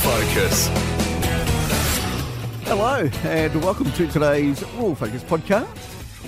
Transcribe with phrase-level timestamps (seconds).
[0.00, 0.68] Focus.
[2.64, 5.76] Hello, and welcome to today's Rural Focus podcast.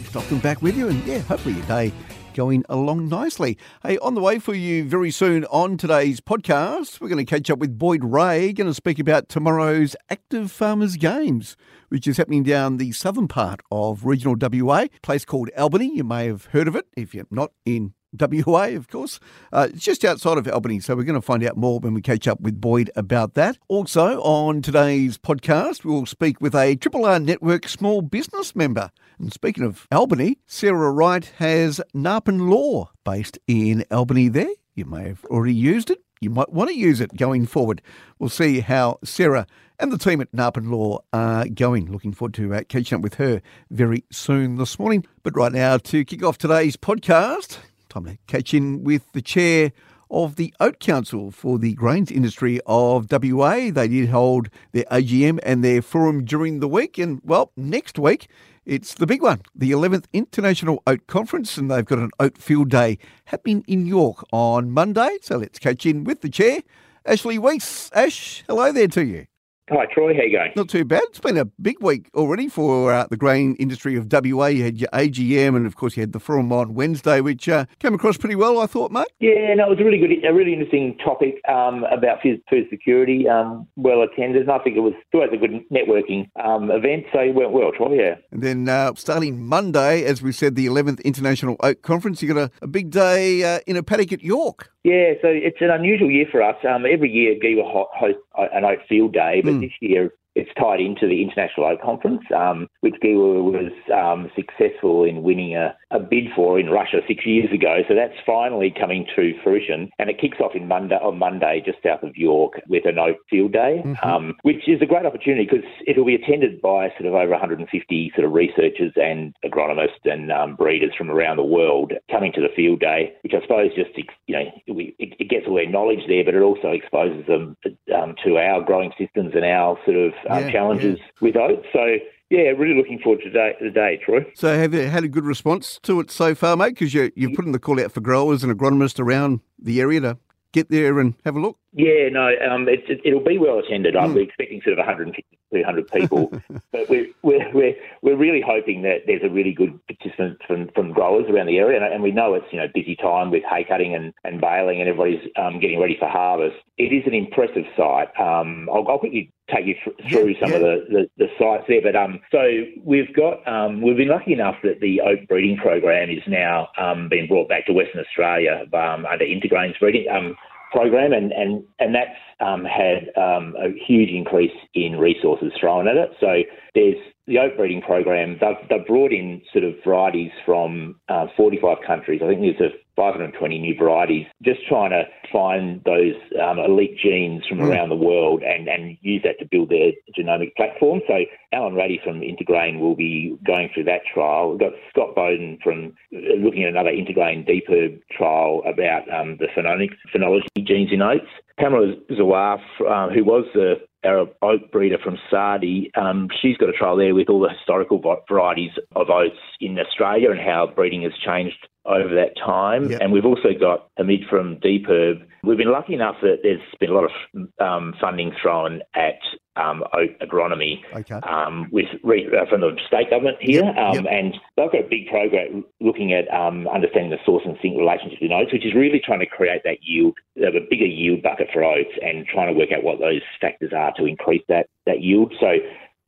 [0.08, 1.92] Stockton back with you, and yeah, hopefully your day
[2.34, 3.56] going along nicely.
[3.82, 7.48] Hey, on the way for you very soon on today's podcast, we're going to catch
[7.48, 11.56] up with Boyd Ray, going to speak about tomorrow's Active Farmers Games,
[11.88, 15.96] which is happening down the southern part of regional WA, place called Albany.
[15.96, 19.20] You may have heard of it if you're not in WA, of course.
[19.52, 22.28] Uh, just outside of Albany, so we're going to find out more when we catch
[22.28, 23.58] up with Boyd about that.
[23.68, 28.90] Also, on today's podcast, we'll speak with a Triple R Network small business member.
[29.18, 34.50] And speaking of Albany, Sarah Wright has Narpin Law based in Albany there.
[34.74, 35.98] You may have already used it.
[36.20, 37.82] You might want to use it going forward.
[38.18, 39.46] We'll see how Sarah
[39.78, 41.90] and the team at Narpin Law are going.
[41.90, 45.04] Looking forward to uh, catching up with her very soon this morning.
[45.22, 47.58] But right now, to kick off today's podcast,
[47.94, 49.70] Time to catch in with the chair
[50.10, 53.70] of the Oat Council for the grains industry of WA.
[53.70, 56.98] They did hold their AGM and their forum during the week.
[56.98, 58.26] And, well, next week,
[58.66, 62.68] it's the big one, the 11th International Oat Conference, and they've got an Oat Field
[62.68, 65.18] Day happening in York on Monday.
[65.22, 66.62] So let's catch in with the chair,
[67.06, 67.92] Ashley Weeks.
[67.94, 69.26] Ash, hello there to you.
[69.70, 70.14] Hi, Troy.
[70.14, 70.52] How you going?
[70.56, 71.04] Not too bad.
[71.04, 74.48] It's been a big week already for uh, the grain industry of WA.
[74.48, 77.64] You had your AGM, and of course, you had the forum on Wednesday, which uh,
[77.78, 79.06] came across pretty well, I thought, mate.
[79.20, 83.26] Yeah, no, it was a really good, a really interesting topic um, about food security.
[83.26, 87.06] Um, well attended, and I think it was it was a good networking um, event.
[87.10, 87.94] So it went well, Troy.
[87.94, 88.16] Yeah.
[88.32, 92.20] And then uh, starting Monday, as we said, the 11th International Oat Conference.
[92.20, 94.73] You got a, a big day uh, in a paddock at York.
[94.84, 96.56] Yeah, so it's an unusual year for us.
[96.68, 99.60] Um, every year, GIWA hosts an oat field day, but mm.
[99.62, 105.04] this year it's tied into the International Oat Conference, um, which GIWA was um, successful
[105.04, 107.82] in winning a, a, bid for in Russia six years ago.
[107.88, 111.78] So that's finally coming to fruition, and it kicks off in Monday on Monday, just
[111.82, 114.08] south of York, with an oat field day, mm-hmm.
[114.08, 118.12] um, which is a great opportunity because it'll be attended by sort of over 150
[118.14, 122.52] sort of researchers and agronomists and um, breeders from around the world coming to the
[122.56, 123.90] field day, which I suppose just
[124.26, 127.56] you know it, it gets all their knowledge there, but it also exposes them
[127.94, 131.06] um, to our growing systems and our sort of um, yeah, challenges yeah.
[131.20, 131.66] with oats.
[131.72, 131.96] So
[132.30, 134.26] yeah, really looking forward to the day, Troy.
[134.34, 136.70] So have you had a good response to it so far, mate?
[136.70, 140.00] Because you, you've put in the call out for growers and agronomists around the area
[140.00, 140.18] to
[140.52, 141.58] get there and have a look.
[141.74, 143.96] Yeah, no, um, it, will be well attended.
[143.96, 144.22] I'm mm.
[144.22, 146.32] expecting sort of 150 200 people,
[146.72, 150.92] but we're, we're, we're, we're really hoping that there's a really good participant from, from
[150.92, 153.64] growers around the area, and, and we know it's you know busy time with hay
[153.64, 156.56] cutting and, and baling, and everybody's um, getting ready for harvest.
[156.76, 158.08] It is an impressive site.
[158.18, 159.74] Um, I'll, I'll quickly take you
[160.08, 160.56] through some yeah.
[160.56, 164.32] of the, the, the, sites there, but um, so we've got um, we've been lucky
[164.32, 168.64] enough that the oat breeding program is now um, being brought back to Western Australia
[168.72, 170.06] um, under Intergrains breeding.
[170.08, 170.36] Um,
[170.74, 175.96] program, and and and that's um, had um, a huge increase in resources thrown at
[175.96, 176.10] it.
[176.20, 176.42] So
[176.74, 178.38] there's the oat breeding program.
[178.40, 182.20] They've, they've brought in sort of varieties from uh, 45 countries.
[182.22, 185.02] I think there's a 520 new varieties, just trying to
[185.32, 187.68] find those um, elite genes from mm.
[187.68, 191.00] around the world and, and use that to build their genomic platform.
[191.08, 191.14] So
[191.52, 194.50] Alan Ruddy from Intergrain will be going through that trial.
[194.50, 199.48] We've got Scott Bowden from uh, looking at another Intergrain DPIRD trial about um, the
[199.56, 201.26] phenolic, phenology genes in oats.
[201.58, 202.58] Pamela Zwer,
[202.88, 207.14] uh, who was the Arab oat breeder from SARDI, um, she's got a trial there
[207.14, 212.14] with all the historical varieties of oats in Australia and how breeding has changed over
[212.14, 212.90] that time.
[212.90, 213.00] Yep.
[213.00, 215.26] And we've also got Hamid from DPIRD.
[215.42, 219.20] We've been lucky enough that there's been a lot of um, funding thrown at
[219.56, 221.20] um, oat agronomy okay.
[221.28, 223.76] um, with uh, from the state government here, yep.
[223.76, 224.04] Um, yep.
[224.10, 228.18] and they've got a big program looking at um, understanding the source and sink relationship
[228.20, 231.22] in oats, which is really trying to create that yield, they have a bigger yield
[231.22, 234.66] bucket for oats, and trying to work out what those factors are to increase that
[234.86, 235.32] that yield.
[235.38, 235.46] So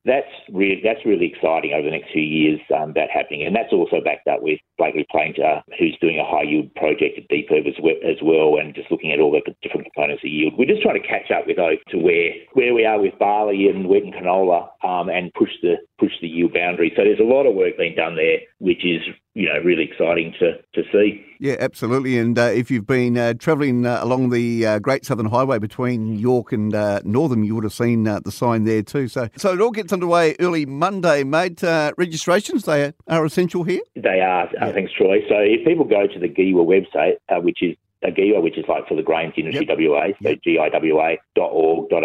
[0.06, 2.60] that's really that's really exciting over the next few years.
[2.70, 6.46] Um, that happening, and that's also backed up with Blakely Paynter, who's doing a high
[6.46, 7.26] yield project at
[7.66, 10.54] as well, as well, and just looking at all the different components of yield.
[10.56, 13.68] We're just trying to catch up with those to where where we are with barley
[13.68, 16.92] and wheat and canola, um, and push the push the yield boundary.
[16.96, 19.02] So there's a lot of work being done there, which is
[19.36, 21.22] you know really exciting to to see.
[21.38, 22.18] Yeah, absolutely.
[22.18, 26.16] And uh, if you've been uh, travelling uh, along the uh, Great Southern Highway between
[26.16, 29.08] York and uh, Northam, you would have seen uh, the sign there too.
[29.08, 31.62] So, so it all gets underway early Monday, mate.
[31.62, 33.82] registrations they are essential here.
[33.94, 34.48] They are.
[34.54, 34.72] Yeah.
[34.72, 35.20] thanks, Troy.
[35.28, 38.88] So if people go to the GIWA website, which is a GIWA, which is like
[38.88, 39.78] for the grains industry yep.
[39.78, 40.38] WA, so yep.
[40.46, 41.98] giwa.org.au.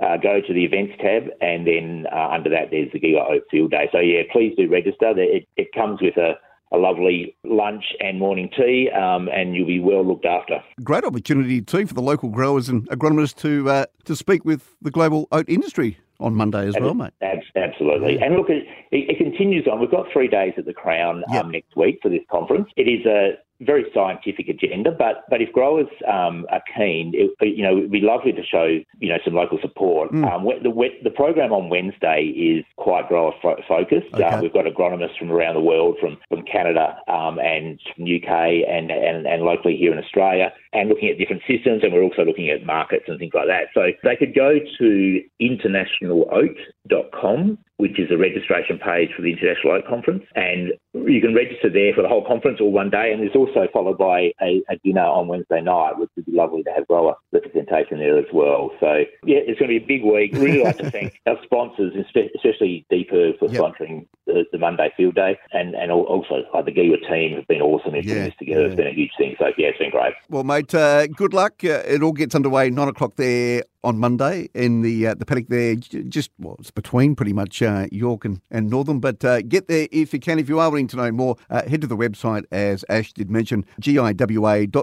[0.00, 3.42] Uh, go to the events tab, and then uh, under that there's the GIWA Oat
[3.50, 3.90] Field Day.
[3.92, 5.12] So yeah, please do register.
[5.16, 6.38] It, it comes with a
[6.74, 10.62] a lovely lunch and morning tea, um, and you'll be well looked after.
[10.82, 14.90] Great opportunity too for the local growers and agronomists to uh, to speak with the
[14.90, 17.12] global oat industry on Monday as well, mate.
[17.56, 18.18] Absolutely.
[18.20, 19.80] And look, it, it, continues on.
[19.80, 21.44] We've got three days at the Crown yep.
[21.44, 22.68] um, next week for this conference.
[22.76, 27.62] It is a very scientific agenda, but but if growers um, are keen, it, you
[27.62, 30.10] know, it'd be lovely to show you know some local support.
[30.12, 30.30] Mm.
[30.30, 30.70] Um, the
[31.02, 34.12] the program on Wednesday is quite grower fo- focused.
[34.14, 34.24] Okay.
[34.24, 38.64] Uh, we've got agronomists from around the world, from from Canada um, and from UK
[38.68, 42.24] and, and and locally here in Australia, and looking at different systems, and we're also
[42.24, 43.68] looking at markets and things like that.
[43.74, 49.86] So they could go to internationaloat.com which is a registration page for the International Oat
[49.88, 50.22] Conference.
[50.34, 53.10] And you can register there for the whole conference all one day.
[53.12, 56.62] And there's also followed by a, a dinner on Wednesday night, which would be lovely
[56.62, 58.70] to have grower representation there as well.
[58.78, 60.32] So, yeah, it's going to be a big week.
[60.34, 63.60] Really like to thank our sponsors, especially DPIRD for yep.
[63.60, 65.36] sponsoring the, the, Monday field day.
[65.52, 68.60] And, and also uh, the GIWA team have been awesome in putting yeah, this together.
[68.60, 68.66] Yeah.
[68.68, 69.34] It's been a huge thing.
[69.38, 70.14] So, yeah, it's been great.
[70.28, 71.64] Well, mate, uh, good luck.
[71.64, 75.48] Uh, it all gets underway 9 o'clock there on Monday in the uh, the paddock
[75.48, 78.98] there, just well, it's between pretty much uh, York and, and Northam.
[78.98, 80.38] But uh, get there if you can.
[80.38, 83.30] If you are wanting to know more, uh, head to the website, as Ash did
[83.30, 84.74] mention, giwa.org.au.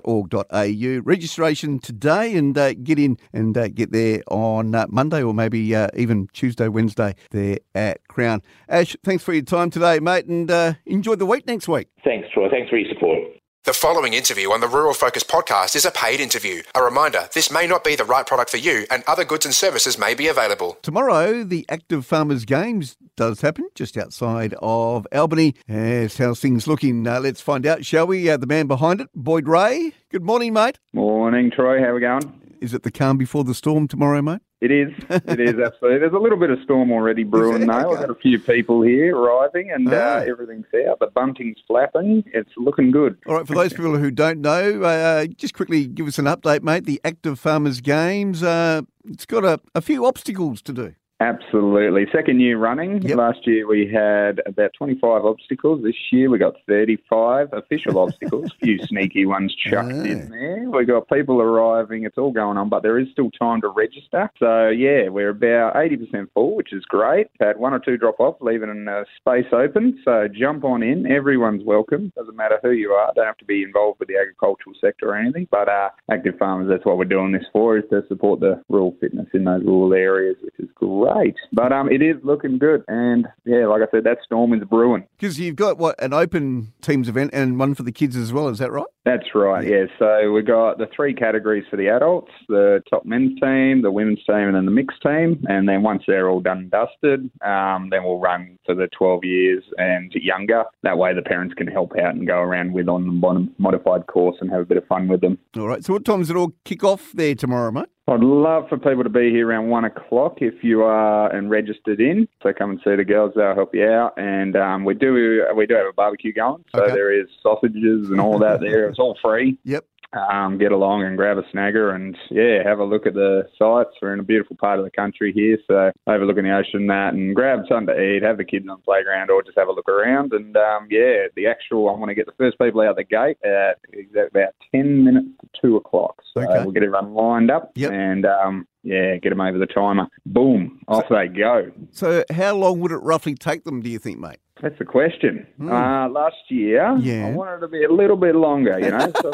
[1.03, 6.27] Registration today and uh, get in and uh, get there on Monday or maybe even
[6.33, 8.41] Tuesday, Wednesday there at Crown.
[8.69, 11.87] Ash, thanks for your time today, mate, and enjoy the week next week.
[12.03, 12.49] Thanks, Troy.
[12.49, 13.40] Thanks for your support.
[13.63, 16.63] The following interview on the Rural Focus podcast is a paid interview.
[16.73, 19.53] A reminder this may not be the right product for you, and other goods and
[19.53, 20.79] services may be available.
[20.81, 25.53] Tomorrow, the Active Farmers Games does happen just outside of Albany.
[25.67, 27.05] Yes, how's things looking?
[27.05, 28.27] Uh, let's find out, shall we?
[28.27, 29.93] Uh, the man behind it, Boyd Ray.
[30.09, 30.79] Good morning, mate.
[30.91, 31.77] Morning, Troy.
[31.77, 32.41] How are we going?
[32.61, 34.41] Is it the calm before the storm tomorrow, mate?
[34.61, 34.93] It is.
[35.09, 35.97] It is absolutely.
[35.97, 37.91] There's a little bit of storm already brewing now.
[37.91, 40.29] I've got a few people here arriving, and uh, ah.
[40.29, 40.99] everything's out.
[40.99, 42.23] The bunting's flapping.
[42.27, 43.17] It's looking good.
[43.25, 43.47] All right.
[43.47, 46.85] For those people who don't know, uh, just quickly give us an update, mate.
[46.85, 48.43] The Active Farmers Games.
[48.43, 50.93] Uh, it's got a, a few obstacles to do.
[51.21, 52.07] Absolutely.
[52.11, 52.99] Second year running.
[53.03, 53.15] Yep.
[53.15, 55.83] Last year we had about 25 obstacles.
[55.83, 58.49] This year we got 35 official obstacles.
[58.51, 60.03] A few sneaky ones chucked yeah.
[60.13, 60.67] in there.
[60.67, 62.05] We got people arriving.
[62.05, 64.31] It's all going on, but there is still time to register.
[64.39, 67.27] So, yeah, we're about 80% full, which is great.
[67.39, 70.01] Had one or two drop off, leaving a space open.
[70.03, 71.05] So, jump on in.
[71.05, 72.11] Everyone's welcome.
[72.15, 73.13] Doesn't matter who you are.
[73.15, 75.47] Don't have to be involved with the agricultural sector or anything.
[75.51, 78.95] But uh, active farmers, that's what we're doing this for, is to support the rural
[78.99, 81.35] fitness in those rural areas, which is great great.
[81.51, 82.83] But um, it is looking good.
[82.87, 85.07] And yeah, like I said, that storm is brewing.
[85.17, 88.47] Because you've got what an open teams event and one for the kids as well.
[88.47, 88.85] Is that right?
[89.05, 89.67] That's right.
[89.67, 89.85] Yeah.
[89.97, 94.23] So we've got the three categories for the adults: the top men's team, the women's
[94.25, 95.43] team, and then the mixed team.
[95.47, 99.23] And then once they're all done and dusted, um, then we'll run for the 12
[99.23, 100.65] years and younger.
[100.83, 104.37] That way, the parents can help out and go around with on the modified course
[104.39, 105.39] and have a bit of fun with them.
[105.57, 105.83] All right.
[105.83, 107.87] So what time does it all kick off there tomorrow, mate?
[108.11, 112.01] I'd love for people to be here around one o'clock if you are and registered
[112.01, 112.27] in.
[112.43, 114.13] So come and see the girls; they'll help you out.
[114.17, 116.93] And um, we do we do have a barbecue going, so okay.
[116.93, 118.87] there is sausages and all that there.
[118.89, 119.57] It's all free.
[119.63, 123.43] Yep um, get along and grab a snagger and yeah, have a look at the
[123.57, 123.95] sites.
[124.01, 127.35] We're in a beautiful part of the country here, so overlooking the ocean that and
[127.35, 129.89] grab something to eat, have the kids on the playground or just have a look
[129.89, 130.33] around.
[130.33, 133.37] And um, yeah, the actual I want to get the first people out the gate
[133.43, 133.79] at
[134.15, 136.21] about ten minutes to two o'clock.
[136.33, 136.63] So okay.
[136.63, 137.91] we'll get everyone lined up yep.
[137.91, 140.07] and um, yeah, get them over the timer.
[140.25, 141.71] Boom, off so, they go.
[141.91, 143.81] So how long would it roughly take them?
[143.81, 144.39] Do you think, mate?
[144.61, 145.47] That's the question.
[145.59, 145.71] Mm.
[145.71, 147.27] Uh, last year, yeah.
[147.27, 148.79] I wanted it to be a little bit longer.
[148.79, 149.31] You know, so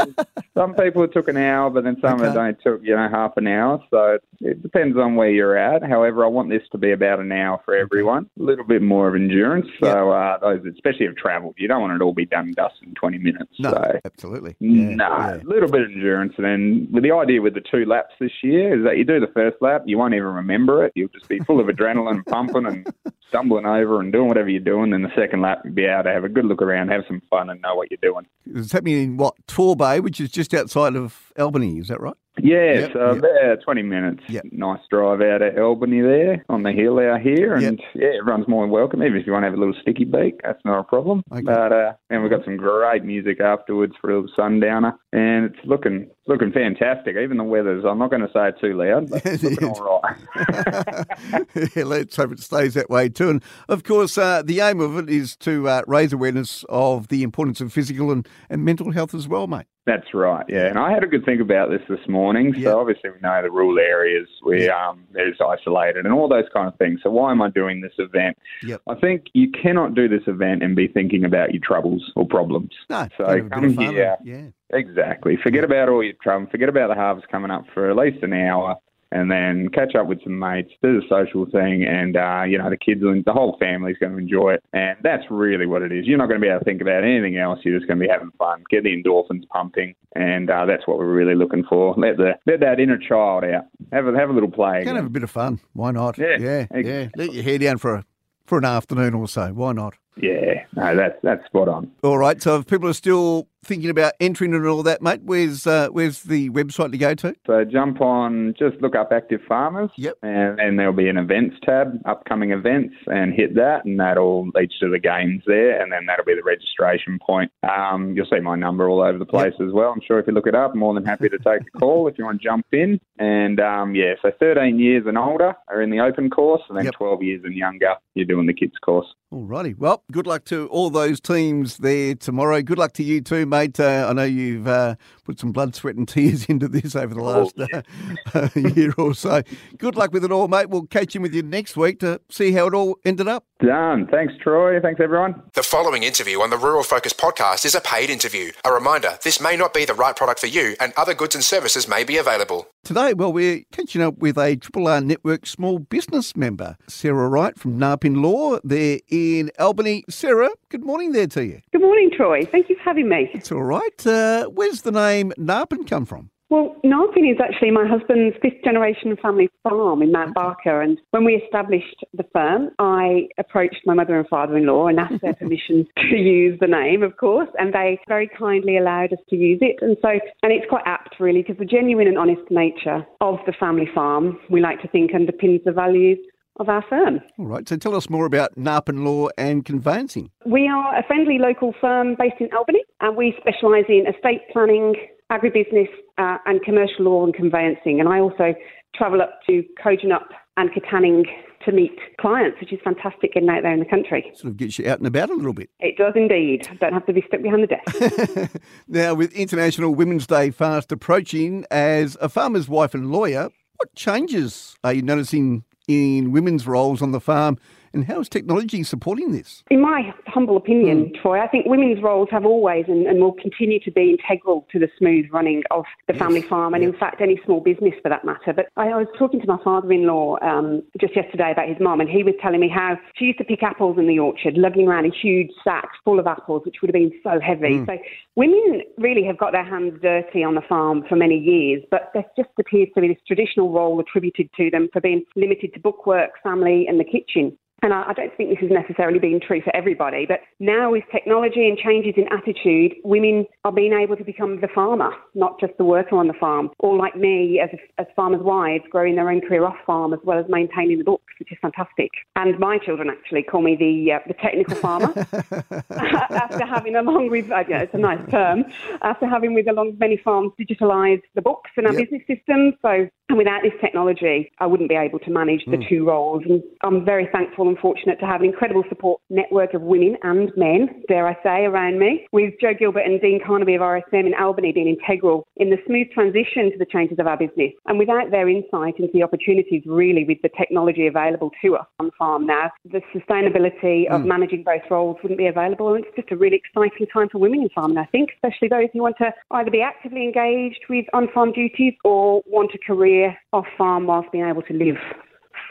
[0.53, 2.27] some people it took an hour, but then some okay.
[2.27, 3.83] of it only took you know half an hour.
[3.89, 5.83] So it depends on where you're at.
[5.83, 8.29] However, I want this to be about an hour for everyone.
[8.39, 9.67] A little bit more of endurance.
[9.83, 12.93] So uh, those, especially if travelled, you don't want it all be done dust in
[12.93, 13.51] 20 minutes.
[13.59, 14.55] No, so, absolutely.
[14.59, 15.35] Yeah, no, yeah.
[15.35, 18.31] a little bit of endurance, and then with the idea with the two laps this
[18.41, 20.93] year is that you do the first lap, you won't even remember it.
[20.95, 22.87] You'll just be full of adrenaline, pumping and
[23.27, 24.91] stumbling over and doing whatever you're doing.
[24.91, 27.21] Then the second lap, you'll be able to have a good look around, have some
[27.29, 28.25] fun, and know what you're doing.
[28.45, 31.79] It's happening in what Torbay, which is just outside of Albany.
[31.79, 32.15] Is that right?
[32.39, 33.17] Yeah, yep, so yep.
[33.17, 34.21] about 20 minutes.
[34.29, 34.45] Yep.
[34.51, 37.55] Nice drive out of Albany there on the hill out here.
[37.55, 39.01] And yeah, everyone's more than welcome.
[39.01, 41.23] Even if you want to have a little sticky beak, that's not a problem.
[41.31, 41.41] Okay.
[41.41, 44.93] But uh, And we've got some great music afterwards for a little sundowner.
[45.13, 47.15] And it's looking looking fantastic.
[47.15, 50.01] Even the weather's, I'm not going to say it too loud, but it's looking all
[50.03, 51.45] right.
[51.75, 53.29] yeah, let's hope it stays that way too.
[53.29, 57.23] And of course, uh, the aim of it is to uh, raise awareness of the
[57.23, 59.65] importance of physical and, and mental health as well, mate.
[59.85, 60.65] That's right, yeah.
[60.65, 62.53] And I had a good think about this this morning.
[62.61, 66.67] So obviously we know the rural areas we um there's isolated and all those kind
[66.67, 66.99] of things.
[67.01, 68.37] So why am I doing this event?
[68.63, 68.81] Yep.
[68.85, 72.71] I think you cannot do this event and be thinking about your troubles or problems.
[72.89, 74.17] No, So come here.
[74.25, 74.47] Yeah.
[74.71, 75.37] Exactly.
[75.41, 76.47] Forget about all your trouble.
[76.51, 78.75] Forget about the harvest coming up for at least an hour,
[79.11, 80.71] and then catch up with some mates.
[80.83, 84.11] Do the social thing, and uh, you know the kids, and the whole family's going
[84.11, 84.63] to enjoy it.
[84.73, 86.05] And that's really what it is.
[86.05, 87.59] You're not going to be able to think about anything else.
[87.63, 90.97] You're just going to be having fun, get the endorphins pumping, and uh, that's what
[90.97, 91.95] we're really looking for.
[91.97, 93.67] Let the let that inner child out.
[93.93, 94.83] Have a have a little play.
[94.83, 95.61] Can have a bit of fun.
[95.73, 96.17] Why not?
[96.17, 97.07] Yeah, yeah, yeah.
[97.15, 98.05] Let your hair down for a
[98.47, 99.53] for an afternoon or so.
[99.53, 99.93] Why not?
[100.19, 101.91] Yeah, no, that's that's spot on.
[102.01, 102.41] All right.
[102.41, 106.23] So if people are still thinking about entering and all that, mate, where's uh, where's
[106.23, 107.35] the website to go to?
[107.45, 109.91] So jump on, just look up Active Farmers.
[109.97, 110.15] Yep.
[110.23, 114.71] And then there'll be an events tab, upcoming events, and hit that, and that'll lead
[114.79, 117.51] you to the games there, and then that'll be the registration point.
[117.67, 119.91] Um, you'll see my number all over the place as well.
[119.91, 122.07] I'm sure if you look it up, I'm more than happy to take a call
[122.07, 122.99] if you want to jump in.
[123.19, 126.85] And um, yeah, so 13 years and older are in the open course, and then
[126.85, 126.93] Yep.
[126.95, 129.07] 12 years and younger, you're doing the kids course.
[129.29, 129.73] All righty.
[129.73, 132.61] Well, good luck to all those teams there tomorrow.
[132.61, 133.56] Good luck to you too, mate.
[133.57, 137.23] Uh, I know you've uh, put some blood, sweat, and tears into this over the
[137.23, 139.41] last uh, year or so.
[139.77, 140.69] Good luck with it all, mate.
[140.69, 143.45] We'll catch in with you next week to see how it all ended up.
[143.59, 144.05] Done.
[144.07, 144.79] Thanks, Troy.
[144.79, 145.41] Thanks, everyone.
[145.53, 148.51] The following interview on the Rural Focus podcast is a paid interview.
[148.63, 151.43] A reminder this may not be the right product for you, and other goods and
[151.43, 152.67] services may be available.
[152.83, 157.57] Today, well, we're catching up with a Triple R Network small business member, Sarah Wright
[157.57, 158.59] from Narpin Law.
[158.63, 160.03] They're in Albany.
[160.07, 161.61] Sarah, good morning there to you.
[161.71, 162.45] Good morning, Troy.
[162.45, 163.31] Thank you for having me.
[163.33, 164.05] It's all right.
[164.05, 166.29] Uh, where's the name Narpin come from?
[166.49, 170.81] Well, Narpin is actually my husband's fifth generation family farm in Mount Barker.
[170.81, 174.97] And when we established the firm, I approached my mother and father in law and
[174.99, 177.49] asked their permission to use the name, of course.
[177.59, 179.75] And they very kindly allowed us to use it.
[179.81, 180.09] And so,
[180.41, 184.39] and it's quite apt, really, because the genuine and honest nature of the family farm,
[184.49, 186.17] we like to think, underpins the values
[186.59, 187.19] of our firm.
[187.37, 187.67] All right.
[187.67, 190.31] So tell us more about Narpin Law and conveyancing.
[190.45, 194.95] We are a friendly local firm based in Albany, and we specialise in estate planning,
[195.31, 197.99] agribusiness, uh, and commercial law and conveyancing.
[197.99, 198.55] And I also
[198.95, 201.25] travel up to Kojonup and Katanning
[201.65, 204.31] to meet clients, which is fantastic getting out there in the country.
[204.33, 205.69] Sort of gets you out and about a little bit.
[205.79, 206.67] It does indeed.
[206.79, 208.51] Don't have to be stuck behind the desk.
[208.87, 214.75] now, with International Women's Day fast approaching, as a farmer's wife and lawyer, what changes
[214.83, 217.57] are you noticing in women's roles on the farm,
[217.97, 219.63] and how is technology supporting this?
[219.71, 223.79] In my humble opinion, Troy, I think women's roles have always and, and will continue
[223.79, 227.41] to be integral to the smooth running of the family farm and, in fact, any
[227.43, 228.53] small business for that matter.
[228.53, 231.77] But I, I was talking to my father in law um, just yesterday about his
[231.79, 234.57] mum, and he was telling me how she used to pick apples in the orchard,
[234.57, 237.83] lugging around a huge sack full of apples, which would have been so heavy.
[237.87, 237.97] So
[238.35, 242.25] women really have got their hands dirty on the farm for many years, but there
[242.37, 246.31] just appears to be this traditional role attributed to them for being limited to bookwork,
[246.43, 247.57] family, and the kitchen.
[247.83, 251.67] And I, don't think this has necessarily been true for everybody, but now with technology
[251.67, 255.85] and changes in attitude, women are being able to become the farmer, not just the
[255.85, 257.69] worker on the farm, or like me as,
[257.99, 261.33] as farmers' wives, growing their own career off farm as well as maintaining the books,
[261.39, 262.09] which is fantastic.
[262.35, 265.13] And my children actually call me the uh, the technical farmer
[265.99, 268.63] after having, along with, uh, yeah, it's a nice term,
[269.03, 272.09] after having with along with many farms digitalised the books and our Yep.
[272.09, 272.73] business systems.
[272.81, 275.83] So, and without this technology, I wouldn't be able to manage the hmm.
[275.89, 276.43] two roles.
[276.45, 280.51] And I'm very thankful and fortunate to have an incredible support network of women and
[280.55, 284.33] men, dare I say, around me, with Joe Gilbert and Dean Carnaby of RSM in
[284.39, 287.73] Albany being integral in the smooth transition to the changes of our business.
[287.85, 292.11] And without their insight into the opportunities really with the technology available to us on
[292.17, 294.13] farm now, the sustainability hmm.
[294.13, 295.93] of managing both roles wouldn't be available.
[295.95, 298.87] And it's just a really exciting time for women in farming, I think, especially those
[298.93, 303.16] who want to either be actively engaged with on farm duties or want a career
[303.53, 304.97] off farm whilst being able to live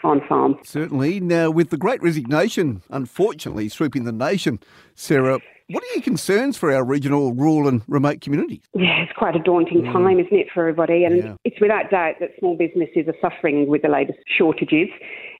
[0.04, 0.56] on farm.
[0.64, 1.20] Certainly.
[1.20, 4.60] Now, with the great resignation, unfortunately, sweeping the nation,
[4.94, 8.60] Sarah, what are your concerns for our regional, rural, and remote communities?
[8.74, 9.92] Yeah, it's quite a daunting mm.
[9.92, 11.04] time, isn't it, for everybody?
[11.04, 11.34] And Yeah.
[11.44, 14.88] it's without doubt that small businesses are suffering with the latest shortages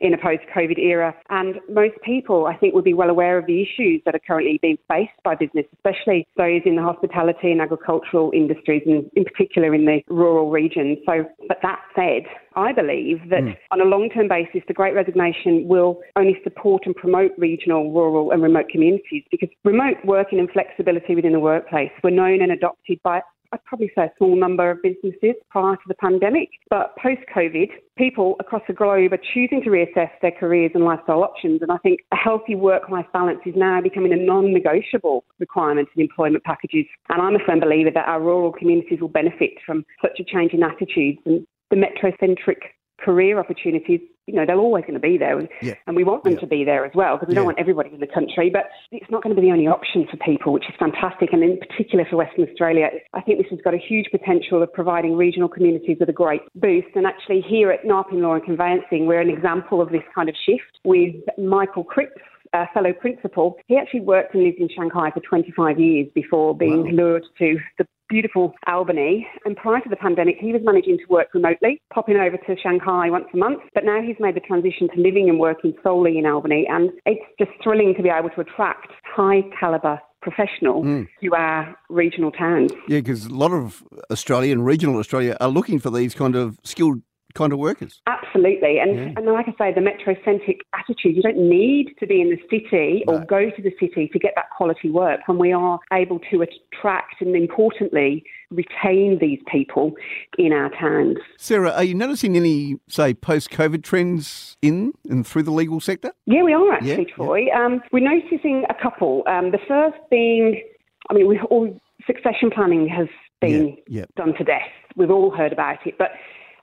[0.01, 1.15] in a post COVID era.
[1.31, 4.59] And most people, I think, would be well aware of the issues that are currently
[4.63, 9.75] being faced by business, especially those in the hospitality and agricultural industries, and in particular
[9.75, 10.99] in the rural regions.
[11.07, 12.23] So, but that said,
[12.57, 13.51] I believe that hmm.
[13.71, 18.31] on a long term basis, the Great Resignation will only support and promote regional, rural,
[18.33, 22.99] and remote communities because remote working and flexibility within the workplace were known and adopted
[23.03, 23.21] by
[23.53, 26.49] I'd probably say a small number of businesses prior to the pandemic.
[26.71, 31.23] But post COVID, people across the globe are choosing to reassess their careers and lifestyle
[31.23, 31.63] options.
[31.63, 35.89] And I think a healthy work life balance is now becoming a non negotiable requirement
[35.97, 36.87] in employment packages.
[37.09, 40.53] And I'm a firm believer that our rural communities will benefit from such a change
[40.53, 41.19] in attitudes.
[41.27, 45.41] And the metrocentric career opportunities, you know, they're always going to be there.
[45.63, 45.75] Yeah.
[45.87, 46.41] And we want them Yeah.
[46.41, 48.51] to be there as well because we don't want everybody in the country.
[48.51, 51.33] But it's not going to be the only option for people, which is fantastic.
[51.33, 54.73] And in particular for Western Australia, I think this has got a huge potential of
[54.73, 56.89] providing regional communities with a great boost.
[56.95, 60.35] And actually, here at Narpin Law and Conveyancing, we're an example of this kind of
[60.45, 62.21] shift with Michael Cripps.
[62.53, 66.85] A fellow principal, he actually worked and lived in Shanghai for 25 years before being
[66.85, 66.91] Wow.
[66.93, 69.27] lured to the beautiful Albany.
[69.45, 73.11] And prior to the pandemic, he was managing to work remotely, popping over to Shanghai
[73.11, 73.61] once a month.
[73.75, 76.67] But now he's made the transition to living and working solely in Albany.
[76.69, 81.07] And it's just thrilling to be able to attract high caliber professionals Mm.
[81.23, 82.73] to our regional towns.
[82.89, 86.59] Yeah, because a lot of Australia and regional Australia are looking for these kind of
[86.65, 87.01] skilled
[87.37, 88.01] kind of workers.
[88.07, 88.79] Absolutely.
[88.79, 89.13] And, Yeah.
[89.17, 93.05] and like I say, the metrocentric attitude, you don't need to be in the city
[93.07, 95.21] or go to the city to get that quality work.
[95.27, 99.93] When we are able to attract and importantly retain these people
[100.39, 101.19] in our towns.
[101.37, 106.13] Sarah, are you noticing any, say, post-COVID trends in and through the legal sector?
[106.27, 107.15] Yeah, we are actually, Yeah, yeah.
[107.15, 107.47] Troy.
[107.55, 109.25] Um, we're noticing a couple.
[109.27, 110.63] Um, the first being,
[111.11, 113.09] I mean, we all succession planning has
[113.41, 114.05] been Yeah, yeah.
[114.17, 114.71] done to death.
[114.95, 116.11] We've all heard about it, but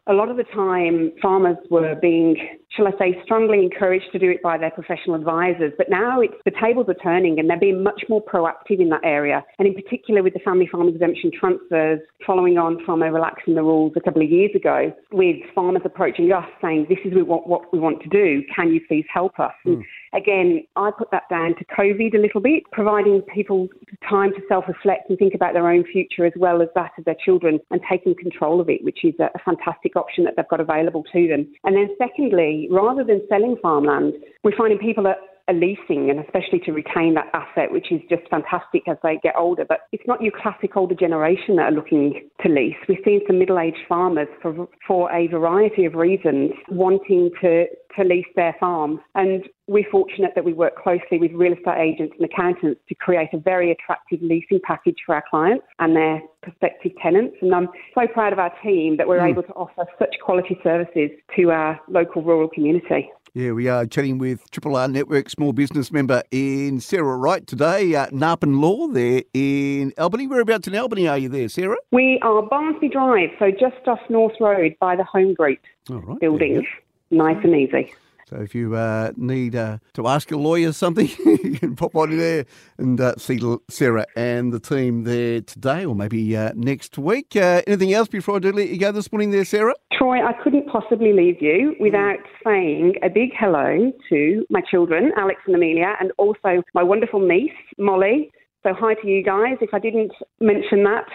[0.07, 2.35] a lot of the time, farmers were being,
[2.75, 5.71] shall I say, strongly encouraged to do it by their professional advisors.
[5.77, 8.99] But now it's the tables are turning, and they're being much more proactive in that
[9.05, 9.45] area.
[9.59, 13.63] And in particular, with the family farm exemption transfers, following on from a relaxing the
[13.63, 17.71] rules a couple of years ago, with farmers approaching us saying, "This is what, what
[17.71, 18.43] we want to do.
[18.53, 19.81] Can you please help us?" And hmm.
[20.13, 23.67] Again, I put that down to COVID a little bit, providing people
[24.07, 27.15] time to self-reflect and think about their own future as well as that of their
[27.23, 31.03] children, and taking control of it, which is a, fantastic option that they've got available
[31.11, 31.51] to them.
[31.65, 35.17] And then secondly, rather than selling farmland, we're finding people are
[35.47, 39.35] are leasing and especially to retain that asset, which is just fantastic as they get
[39.37, 39.65] older.
[39.67, 42.75] But it's not your classic older generation that are looking to lease.
[42.87, 47.65] We've seen some middle-aged farmers for, for a variety of reasons wanting to,
[47.97, 49.01] to lease their farm.
[49.15, 53.29] And we're fortunate that we work closely with real estate agents and accountants to create
[53.33, 57.35] a very attractive leasing package for our clients and their prospective tenants.
[57.41, 59.27] And I'm so proud of our team that we're hmm.
[59.27, 63.09] able to offer such quality services to our local rural community.
[63.35, 67.95] Yeah, we are chatting with Triple R Network small business member in Sarah Wright today
[67.95, 70.27] at Narpin Law there in Albany.
[70.27, 71.77] Whereabouts in Albany are you there, Sarah?
[71.91, 75.57] We are Barnsley Drive, so just off North Road by the Home Group
[75.89, 76.19] right.
[76.19, 76.63] building.
[77.09, 77.91] Nice and easy.
[78.29, 82.11] So if you uh, need uh, to ask a lawyer something, you can pop on
[82.11, 82.45] in there
[82.77, 87.35] and uh, see Sarah and the team there today or maybe uh, next week.
[87.35, 89.75] Uh, anything else before I do let you go this morning there, Sarah?
[89.91, 95.41] Troy, I couldn't possibly leave you without saying a big hello to my children, Alex
[95.45, 98.31] and Amelia, and also my wonderful niece, Molly.
[98.63, 99.57] So hi to you guys.
[99.59, 101.05] If I didn't mention that,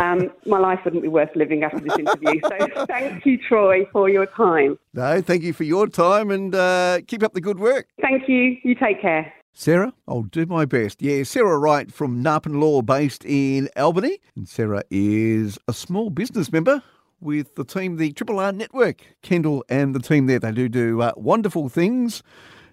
[0.00, 2.40] um, my life wouldn't be worth living after this interview.
[2.42, 4.78] So thank you, Troy, for your time.
[4.94, 7.88] No, thank you for your time and uh, keep up the good work.
[8.00, 8.56] Thank you.
[8.62, 9.32] You take care.
[9.54, 11.02] Sarah, I'll do my best.
[11.02, 14.18] Yeah, Sarah Wright from Narpin Law based in Albany.
[14.34, 16.82] And Sarah is a small business member
[17.20, 19.02] with the team, the Triple R Network.
[19.22, 22.22] Kendall and the team there, they do do uh, wonderful things.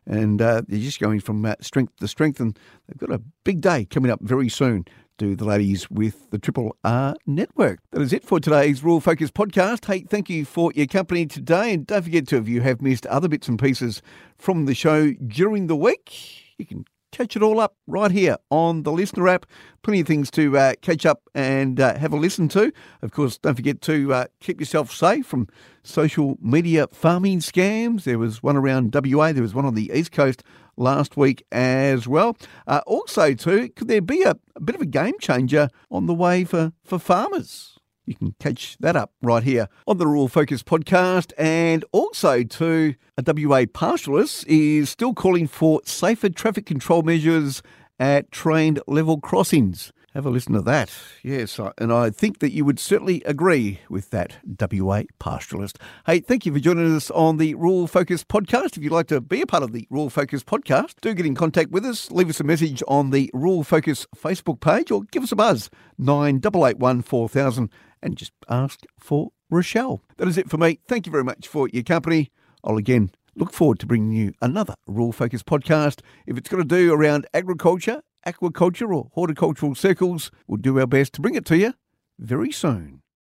[0.05, 2.39] And uh, they're just going from uh, strength to strength.
[2.39, 4.86] And they've got a big day coming up very soon.
[5.19, 7.79] Do the ladies with the Triple R Network.
[7.91, 9.84] That is it for today's Rural Focus podcast.
[9.84, 11.73] Hey, thank you for your company today.
[11.73, 14.01] And don't forget to, if you have missed other bits and pieces
[14.38, 18.84] from the show during the week, you can catch it all up right here on
[18.84, 19.45] the listener app.
[19.82, 22.71] Plenty of things to uh, catch up and uh, have a listen to.
[23.01, 25.49] Of course, don't forget to uh, keep yourself safe from
[25.84, 28.03] social media farming scams.
[28.03, 30.43] There was one around WA, there was one on the East Coast
[30.80, 32.38] last week as well.
[32.65, 36.13] Uh, also, too, could there be a, a bit of a game changer on the
[36.13, 37.78] way for, for farmers?
[38.06, 41.32] You can catch that up right here on the Rural Focus podcast.
[41.38, 47.62] And also, to a WA pastoralist is still calling for safer traffic control measures
[48.00, 49.92] at trained level crossings.
[50.15, 50.91] Have a listen to that.
[51.22, 55.78] Yes, and I think that you would certainly agree with that WA pastoralist.
[56.08, 58.76] Hey, thank you for joining us on the Rural Focus podcast.
[58.76, 61.36] If you'd like to be a part of the Rural Focus podcast, do get in
[61.36, 62.10] contact with us.
[62.10, 65.69] Leave us a message on the Rural Focus Facebook page or give us a buzz,
[66.00, 67.69] 9881 4000,
[68.02, 70.02] and just ask for Rochelle.
[70.17, 70.80] That is it for me.
[70.88, 72.32] Thank you very much for your company.
[72.63, 76.02] I'll again look forward to bringing you another Rural Focus podcast.
[76.26, 81.13] If it's got to do around agriculture, aquaculture, or horticultural circles, we'll do our best
[81.13, 81.73] to bring it to you
[82.17, 83.01] very soon.